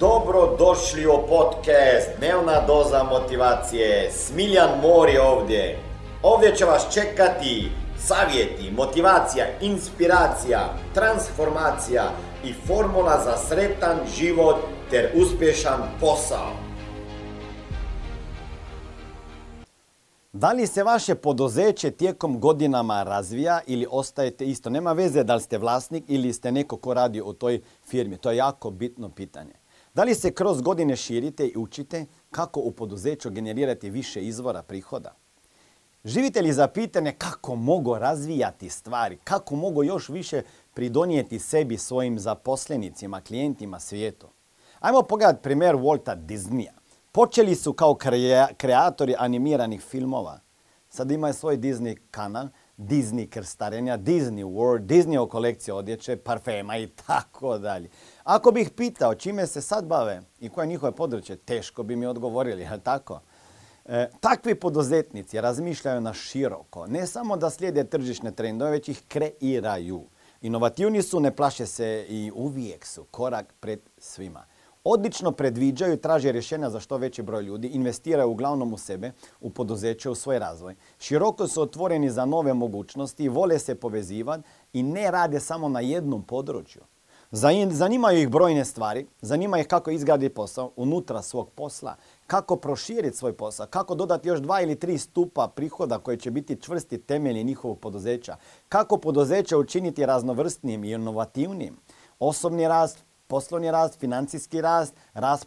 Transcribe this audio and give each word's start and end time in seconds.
Dobro 0.00 0.56
došli 0.58 1.06
u 1.06 1.26
podcast 1.28 2.08
Dnevna 2.18 2.66
doza 2.66 3.02
motivacije. 3.02 4.10
Smiljan 4.12 4.70
Mori 4.82 5.18
ovdje. 5.18 5.78
Ovdje 6.22 6.56
će 6.56 6.64
vas 6.64 6.94
čekati 6.94 7.72
savjeti, 7.98 8.70
motivacija, 8.76 9.44
inspiracija, 9.60 10.74
transformacija 10.94 12.10
i 12.44 12.52
formula 12.66 13.20
za 13.24 13.36
sretan 13.36 13.98
život 14.16 14.56
ter 14.90 15.10
uspješan 15.14 15.80
posao. 16.00 16.50
Da 20.32 20.52
li 20.52 20.66
se 20.66 20.82
vaše 20.82 21.14
poduzeće 21.14 21.90
tijekom 21.90 22.40
godinama 22.40 23.02
razvija 23.02 23.60
ili 23.66 23.86
ostajete 23.90 24.44
isto? 24.44 24.70
Nema 24.70 24.92
veze 24.92 25.24
da 25.24 25.34
li 25.34 25.40
ste 25.40 25.58
vlasnik 25.58 26.04
ili 26.08 26.32
ste 26.32 26.52
neko 26.52 26.76
ko 26.76 26.94
radi 26.94 27.20
u 27.20 27.32
toj 27.32 27.60
firmi. 27.84 28.16
To 28.18 28.30
je 28.30 28.36
jako 28.36 28.70
bitno 28.70 29.08
pitanje. 29.08 29.59
Da 29.94 30.04
li 30.04 30.14
se 30.14 30.32
kroz 30.32 30.60
godine 30.60 30.96
širite 30.96 31.46
i 31.46 31.56
učite 31.56 32.06
kako 32.30 32.60
u 32.60 32.72
poduzeću 32.72 33.30
generirati 33.30 33.90
više 33.90 34.22
izvora 34.26 34.62
prihoda? 34.62 35.14
Živite 36.04 36.42
li 36.42 36.52
za 36.52 36.68
pitanje 36.68 37.12
kako 37.12 37.54
mogu 37.54 37.98
razvijati 37.98 38.68
stvari, 38.68 39.18
kako 39.24 39.56
mogu 39.56 39.84
još 39.84 40.08
više 40.08 40.42
pridonijeti 40.74 41.38
sebi 41.38 41.78
svojim 41.78 42.18
zaposlenicima, 42.18 43.20
klijentima, 43.20 43.80
svijetu? 43.80 44.28
Ajmo 44.80 45.02
pogledati 45.02 45.42
primjer 45.42 45.76
Walta 45.76 46.16
Disneya. 46.26 46.72
Počeli 47.12 47.54
su 47.54 47.72
kao 47.72 47.98
kreatori 48.56 49.14
animiranih 49.18 49.80
filmova. 49.80 50.40
Sad 50.88 51.10
imaju 51.10 51.34
svoj 51.34 51.58
Disney 51.58 51.98
kanal, 52.10 52.48
Disney 52.80 53.28
krstarenja, 53.28 53.96
Disney 53.96 54.44
World, 54.44 54.86
Disney 54.86 55.28
kolekcije 55.28 55.74
odjeće, 55.74 56.16
parfema 56.16 56.76
i 56.76 56.86
tako 56.86 57.58
dalje. 57.58 57.88
Ako 58.24 58.50
bih 58.50 58.70
pitao 58.70 59.14
čime 59.14 59.46
se 59.46 59.60
sad 59.60 59.86
bave 59.86 60.22
i 60.40 60.48
koje 60.48 60.64
je 60.64 60.68
njihove 60.68 60.92
područje, 60.92 61.36
teško 61.36 61.82
bi 61.82 61.96
mi 61.96 62.06
odgovorili, 62.06 62.62
je 62.62 62.80
tako? 62.84 63.20
E, 63.84 64.10
takvi 64.20 64.54
poduzetnici 64.54 65.40
razmišljaju 65.40 66.00
na 66.00 66.14
široko. 66.14 66.86
Ne 66.86 67.06
samo 67.06 67.36
da 67.36 67.50
slijede 67.50 67.84
tržišne 67.84 68.32
trendove, 68.32 68.70
već 68.70 68.88
ih 68.88 69.02
kreiraju. 69.08 70.04
Inovativni 70.40 71.02
su, 71.02 71.20
ne 71.20 71.36
plaše 71.36 71.66
se 71.66 72.06
i 72.08 72.32
uvijek 72.34 72.86
su 72.86 73.04
korak 73.04 73.54
pred 73.60 73.80
svima. 73.98 74.44
Odlično 74.84 75.32
predviđaju 75.32 75.94
i 75.94 76.00
traže 76.00 76.32
rješenja 76.32 76.70
za 76.70 76.80
što 76.80 76.96
veći 76.96 77.22
broj 77.22 77.42
ljudi, 77.42 77.68
investiraju 77.68 78.30
uglavnom 78.30 78.72
u 78.72 78.78
sebe, 78.78 79.12
u 79.40 79.50
poduzeće, 79.50 80.10
u 80.10 80.14
svoj 80.14 80.38
razvoj. 80.38 80.74
Široko 80.98 81.48
su 81.48 81.62
otvoreni 81.62 82.10
za 82.10 82.24
nove 82.24 82.54
mogućnosti, 82.54 83.28
vole 83.28 83.58
se 83.58 83.74
povezivati 83.74 84.42
i 84.72 84.82
ne 84.82 85.10
rade 85.10 85.40
samo 85.40 85.68
na 85.68 85.80
jednom 85.80 86.22
području. 86.22 86.82
Zanimaju 87.70 88.18
ih 88.18 88.28
brojne 88.28 88.64
stvari, 88.64 89.06
zanima 89.20 89.58
ih 89.58 89.66
kako 89.66 89.90
izgraditi 89.90 90.34
posao 90.34 90.72
unutra 90.76 91.22
svog 91.22 91.50
posla, 91.50 91.94
kako 92.26 92.56
proširiti 92.56 93.16
svoj 93.16 93.32
posao, 93.32 93.66
kako 93.66 93.94
dodati 93.94 94.28
još 94.28 94.40
dva 94.40 94.60
ili 94.60 94.78
tri 94.78 94.98
stupa 94.98 95.48
prihoda 95.48 95.98
koji 95.98 96.16
će 96.16 96.30
biti 96.30 96.60
čvrsti 96.60 96.98
temelji 96.98 97.44
njihovog 97.44 97.78
poduzeća, 97.78 98.36
kako 98.68 98.96
poduzeće 98.96 99.56
učiniti 99.56 100.06
raznovrstnim 100.06 100.84
i 100.84 100.90
inovativnim, 100.92 101.76
osobni 102.18 102.68
rast, 102.68 103.04
poslovni 103.30 103.70
rast, 103.70 104.00
financijski 104.00 104.60
rast, 104.60 104.94
rast 105.14 105.46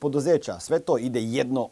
poduzeća. 0.00 0.58
Sve 0.58 0.78
to 0.78 0.98
ide 0.98 1.22
jedno 1.22 1.68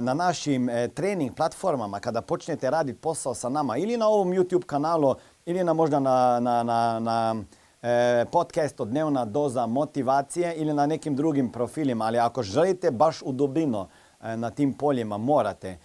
na 0.00 0.14
našim 0.14 0.68
e, 0.68 0.88
trening 0.88 1.34
platformama 1.34 2.00
kada 2.00 2.22
počnete 2.22 2.70
raditi 2.70 2.98
posao 2.98 3.34
sa 3.34 3.48
nama 3.48 3.76
ili 3.76 3.96
na 3.96 4.08
ovom 4.08 4.28
YouTube 4.28 4.64
kanalu 4.64 5.14
ili 5.46 5.64
na 5.64 5.72
možda 5.72 6.00
na, 6.00 6.40
na, 6.40 6.62
na, 6.62 7.00
na 7.00 7.36
e, 7.82 8.24
podcastu 8.32 8.84
Dnevna 8.84 9.24
doza 9.24 9.66
motivacije 9.66 10.54
ili 10.54 10.72
na 10.72 10.86
nekim 10.86 11.16
drugim 11.16 11.52
profilima. 11.52 12.04
Ali 12.04 12.18
ako 12.18 12.42
želite 12.42 12.90
baš 12.90 13.22
u 13.22 13.32
dubinu 13.32 13.86
na 14.20 14.50
tim 14.50 14.72
poljima 14.72 15.18
morate 15.18 15.78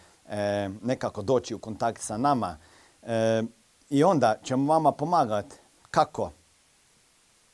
nekako 0.81 1.21
doći 1.21 1.55
u 1.55 1.59
kontakt 1.59 2.01
sa 2.01 2.17
nama 2.17 2.57
i 3.89 4.03
onda 4.03 4.35
ćemo 4.43 4.73
vama 4.73 4.91
pomagati 4.91 5.55
kako 5.91 6.31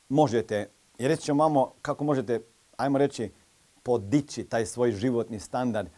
možete 0.08 0.68
i 0.98 1.08
reći 1.08 1.22
ćemo 1.22 1.44
vama 1.44 1.66
kako 1.82 2.04
možete, 2.04 2.40
ajmo 2.76 2.98
reći, 2.98 3.32
podići 3.82 4.44
taj 4.44 4.66
svoj 4.66 4.92
životni 4.92 5.40
standard 5.40 5.88